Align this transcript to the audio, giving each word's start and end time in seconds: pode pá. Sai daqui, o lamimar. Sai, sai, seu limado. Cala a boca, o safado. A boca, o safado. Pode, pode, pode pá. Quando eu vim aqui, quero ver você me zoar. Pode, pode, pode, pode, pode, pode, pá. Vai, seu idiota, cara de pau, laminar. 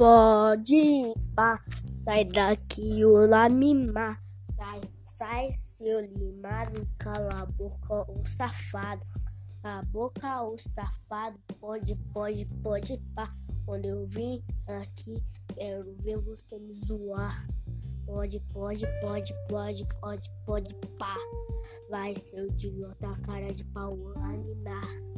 pode 0.00 1.12
pá. 1.36 1.62
Sai 1.92 2.24
daqui, 2.24 3.04
o 3.04 3.26
lamimar. 3.26 4.18
Sai, 4.50 4.80
sai, 5.04 5.54
seu 5.60 6.00
limado. 6.00 6.86
Cala 6.98 7.42
a 7.42 7.44
boca, 7.44 8.10
o 8.10 8.24
safado. 8.24 9.04
A 9.62 9.82
boca, 9.82 10.42
o 10.42 10.56
safado. 10.56 11.38
Pode, 11.60 11.94
pode, 12.14 12.46
pode 12.62 12.96
pá. 13.14 13.30
Quando 13.66 13.84
eu 13.84 14.06
vim 14.06 14.42
aqui, 14.66 15.22
quero 15.54 15.94
ver 16.00 16.16
você 16.16 16.58
me 16.58 16.74
zoar. 16.74 17.46
Pode, 18.06 18.40
pode, 18.54 18.86
pode, 19.02 19.34
pode, 19.50 19.84
pode, 20.00 20.30
pode, 20.46 20.74
pá. 20.98 21.14
Vai, 21.90 22.16
seu 22.16 22.46
idiota, 22.46 23.14
cara 23.22 23.52
de 23.52 23.64
pau, 23.64 23.94
laminar. 24.16 25.09